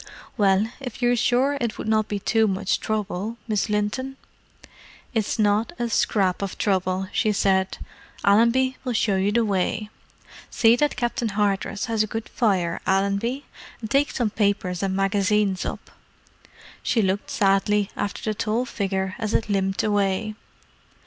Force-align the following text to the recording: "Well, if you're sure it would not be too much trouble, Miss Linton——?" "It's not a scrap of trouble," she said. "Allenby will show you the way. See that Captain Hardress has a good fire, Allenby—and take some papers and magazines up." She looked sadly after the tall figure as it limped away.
"Well, 0.35 0.65
if 0.79 0.99
you're 1.03 1.15
sure 1.15 1.59
it 1.61 1.77
would 1.77 1.87
not 1.87 2.07
be 2.07 2.17
too 2.17 2.47
much 2.47 2.79
trouble, 2.79 3.37
Miss 3.47 3.69
Linton——?" 3.69 4.17
"It's 5.13 5.37
not 5.37 5.73
a 5.77 5.89
scrap 5.89 6.41
of 6.41 6.57
trouble," 6.57 7.07
she 7.13 7.31
said. 7.31 7.77
"Allenby 8.23 8.77
will 8.83 8.93
show 8.93 9.15
you 9.17 9.31
the 9.31 9.45
way. 9.45 9.91
See 10.49 10.75
that 10.75 10.95
Captain 10.95 11.29
Hardress 11.29 11.85
has 11.85 12.01
a 12.01 12.07
good 12.07 12.29
fire, 12.29 12.81
Allenby—and 12.87 13.91
take 13.91 14.09
some 14.09 14.31
papers 14.31 14.81
and 14.81 14.95
magazines 14.95 15.65
up." 15.65 15.91
She 16.81 17.03
looked 17.03 17.29
sadly 17.29 17.91
after 17.95 18.23
the 18.23 18.33
tall 18.33 18.65
figure 18.65 19.13
as 19.19 19.35
it 19.35 19.49
limped 19.49 19.83
away. 19.83 20.33